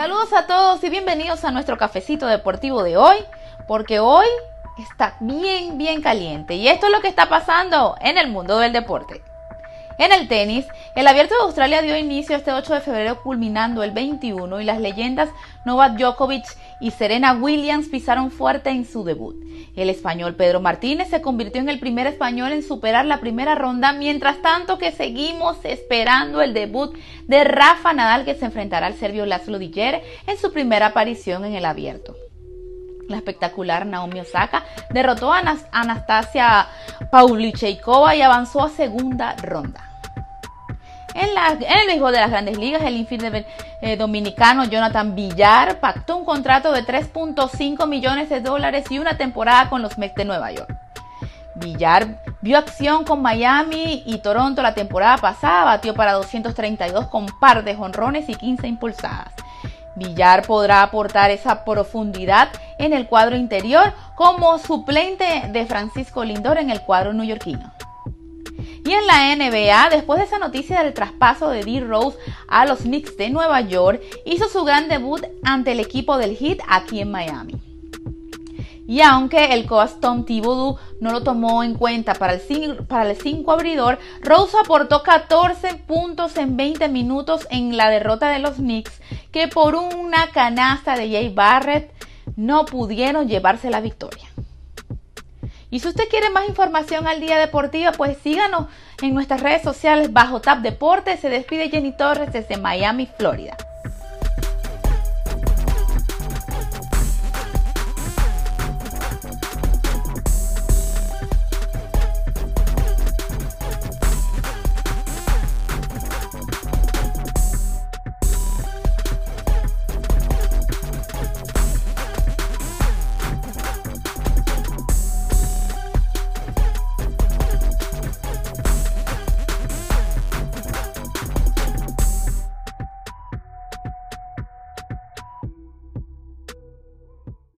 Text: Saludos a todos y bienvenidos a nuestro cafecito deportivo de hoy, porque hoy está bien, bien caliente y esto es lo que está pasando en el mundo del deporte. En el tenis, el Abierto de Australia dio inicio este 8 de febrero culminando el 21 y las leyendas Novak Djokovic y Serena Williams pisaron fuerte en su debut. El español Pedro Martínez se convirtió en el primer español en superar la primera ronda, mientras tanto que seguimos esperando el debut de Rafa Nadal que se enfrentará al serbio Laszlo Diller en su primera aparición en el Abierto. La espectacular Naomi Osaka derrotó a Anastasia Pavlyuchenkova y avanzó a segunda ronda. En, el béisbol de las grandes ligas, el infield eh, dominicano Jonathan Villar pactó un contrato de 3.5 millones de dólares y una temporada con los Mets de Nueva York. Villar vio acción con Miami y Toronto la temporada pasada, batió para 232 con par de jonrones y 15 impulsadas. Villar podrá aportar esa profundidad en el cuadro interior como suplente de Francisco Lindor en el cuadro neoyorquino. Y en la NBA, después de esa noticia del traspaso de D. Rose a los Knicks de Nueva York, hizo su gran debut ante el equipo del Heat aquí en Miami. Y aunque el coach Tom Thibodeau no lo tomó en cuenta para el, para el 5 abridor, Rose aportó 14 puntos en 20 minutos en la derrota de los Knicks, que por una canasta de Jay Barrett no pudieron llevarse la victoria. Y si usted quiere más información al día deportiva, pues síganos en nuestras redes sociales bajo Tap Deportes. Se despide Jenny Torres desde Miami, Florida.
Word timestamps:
Saludos 0.00 0.32
a 0.32 0.46
todos 0.46 0.82
y 0.82 0.88
bienvenidos 0.88 1.44
a 1.44 1.50
nuestro 1.50 1.76
cafecito 1.76 2.26
deportivo 2.26 2.82
de 2.82 2.96
hoy, 2.96 3.18
porque 3.68 4.00
hoy 4.00 4.24
está 4.78 5.14
bien, 5.20 5.76
bien 5.76 6.00
caliente 6.00 6.54
y 6.54 6.68
esto 6.68 6.86
es 6.86 6.92
lo 6.92 7.02
que 7.02 7.08
está 7.08 7.28
pasando 7.28 7.96
en 8.00 8.16
el 8.16 8.28
mundo 8.28 8.56
del 8.56 8.72
deporte. 8.72 9.20
En 10.00 10.12
el 10.12 10.28
tenis, 10.28 10.64
el 10.96 11.06
Abierto 11.06 11.34
de 11.34 11.42
Australia 11.42 11.82
dio 11.82 11.94
inicio 11.94 12.34
este 12.34 12.54
8 12.54 12.72
de 12.72 12.80
febrero 12.80 13.22
culminando 13.22 13.82
el 13.82 13.90
21 13.90 14.62
y 14.62 14.64
las 14.64 14.80
leyendas 14.80 15.28
Novak 15.66 15.98
Djokovic 15.98 16.46
y 16.80 16.90
Serena 16.90 17.34
Williams 17.34 17.88
pisaron 17.88 18.30
fuerte 18.30 18.70
en 18.70 18.86
su 18.86 19.04
debut. 19.04 19.36
El 19.76 19.90
español 19.90 20.36
Pedro 20.36 20.58
Martínez 20.62 21.10
se 21.10 21.20
convirtió 21.20 21.60
en 21.60 21.68
el 21.68 21.78
primer 21.78 22.06
español 22.06 22.52
en 22.52 22.62
superar 22.62 23.04
la 23.04 23.20
primera 23.20 23.54
ronda, 23.56 23.92
mientras 23.92 24.40
tanto 24.40 24.78
que 24.78 24.90
seguimos 24.90 25.58
esperando 25.64 26.40
el 26.40 26.54
debut 26.54 26.96
de 27.26 27.44
Rafa 27.44 27.92
Nadal 27.92 28.24
que 28.24 28.36
se 28.36 28.46
enfrentará 28.46 28.86
al 28.86 28.94
serbio 28.94 29.26
Laszlo 29.26 29.58
Diller 29.58 30.02
en 30.26 30.38
su 30.38 30.50
primera 30.50 30.86
aparición 30.86 31.44
en 31.44 31.56
el 31.56 31.66
Abierto. 31.66 32.16
La 33.06 33.18
espectacular 33.18 33.84
Naomi 33.84 34.20
Osaka 34.20 34.64
derrotó 34.88 35.30
a 35.30 35.42
Anastasia 35.72 36.68
Pavlyuchenkova 37.10 38.16
y 38.16 38.22
avanzó 38.22 38.62
a 38.62 38.70
segunda 38.70 39.36
ronda. 39.36 39.89
En, 41.14 41.28
el 41.28 41.86
béisbol 41.86 42.12
de 42.12 42.20
las 42.20 42.30
grandes 42.30 42.58
ligas, 42.58 42.82
el 42.82 42.96
infield 42.96 43.44
eh, 43.82 43.96
dominicano 43.96 44.64
Jonathan 44.64 45.14
Villar 45.14 45.80
pactó 45.80 46.16
un 46.16 46.24
contrato 46.24 46.72
de 46.72 46.84
3.5 46.84 47.86
millones 47.88 48.28
de 48.28 48.40
dólares 48.40 48.84
y 48.90 48.98
una 48.98 49.16
temporada 49.16 49.68
con 49.68 49.82
los 49.82 49.98
Mets 49.98 50.14
de 50.14 50.24
Nueva 50.24 50.52
York. 50.52 50.74
Villar 51.56 52.22
vio 52.40 52.58
acción 52.58 53.04
con 53.04 53.22
Miami 53.22 54.02
y 54.06 54.18
Toronto 54.18 54.62
la 54.62 54.74
temporada 54.74 55.18
pasada, 55.18 55.64
batió 55.64 55.94
para 55.94 56.12
232 56.12 57.06
con 57.08 57.26
par 57.40 57.64
de 57.64 57.74
jonrones 57.74 58.28
y 58.28 58.34
15 58.34 58.68
impulsadas. 58.68 59.32
Villar 59.96 60.46
podrá 60.46 60.82
aportar 60.82 61.30
esa 61.30 61.64
profundidad 61.64 62.48
en 62.78 62.92
el 62.92 63.06
cuadro 63.06 63.36
interior 63.36 63.92
como 64.14 64.58
suplente 64.58 65.48
de 65.48 65.66
Francisco 65.66 66.24
Lindor 66.24 66.58
en 66.58 66.70
el 66.70 66.80
cuadro 66.82 67.12
neoyorquino. 67.12 67.70
Y 68.90 68.92
en 68.92 69.06
la 69.06 69.36
NBA, 69.36 69.88
después 69.90 70.18
de 70.18 70.26
esa 70.26 70.40
noticia 70.40 70.82
del 70.82 70.94
traspaso 70.94 71.48
de 71.48 71.62
D. 71.62 71.78
Rose 71.78 72.18
a 72.48 72.66
los 72.66 72.80
Knicks 72.80 73.16
de 73.16 73.30
Nueva 73.30 73.60
York, 73.60 74.02
hizo 74.24 74.48
su 74.48 74.64
gran 74.64 74.88
debut 74.88 75.24
ante 75.44 75.70
el 75.70 75.78
equipo 75.78 76.18
del 76.18 76.36
Heat 76.36 76.58
aquí 76.66 77.00
en 77.00 77.12
Miami. 77.12 77.54
Y 78.88 79.00
aunque 79.02 79.52
el 79.54 79.66
coach 79.66 80.00
Tom 80.00 80.24
Thibodeau 80.24 80.76
no 81.00 81.12
lo 81.12 81.22
tomó 81.22 81.62
en 81.62 81.74
cuenta 81.74 82.14
para 82.14 82.32
el, 82.32 82.78
para 82.88 83.08
el 83.08 83.16
5 83.16 83.52
abridor, 83.52 84.00
Rose 84.22 84.56
aportó 84.60 85.04
14 85.04 85.72
puntos 85.86 86.36
en 86.36 86.56
20 86.56 86.88
minutos 86.88 87.46
en 87.48 87.76
la 87.76 87.90
derrota 87.90 88.30
de 88.30 88.40
los 88.40 88.54
Knicks, 88.54 89.00
que 89.30 89.46
por 89.46 89.76
una 89.76 90.32
canasta 90.32 90.96
de 90.96 91.08
Jay 91.08 91.28
Barrett 91.32 91.92
no 92.34 92.64
pudieron 92.64 93.28
llevarse 93.28 93.70
la 93.70 93.80
victoria. 93.80 94.28
Y 95.70 95.80
si 95.80 95.88
usted 95.88 96.08
quiere 96.08 96.30
más 96.30 96.48
información 96.48 97.06
al 97.06 97.20
día 97.20 97.38
deportiva, 97.38 97.92
pues 97.92 98.18
síganos 98.18 98.66
en 99.02 99.14
nuestras 99.14 99.40
redes 99.40 99.62
sociales 99.62 100.12
bajo 100.12 100.40
Tap 100.40 100.60
Deportes. 100.60 101.20
Se 101.20 101.28
despide 101.28 101.70
Jenny 101.70 101.92
Torres 101.96 102.32
desde 102.32 102.56
Miami, 102.56 103.08
Florida. 103.16 103.56